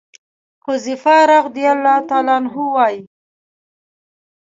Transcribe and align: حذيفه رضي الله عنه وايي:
حذيفه 0.65 1.17
رضي 1.31 1.61
الله 1.73 2.07
عنه 2.29 2.55
وايي: 2.75 3.03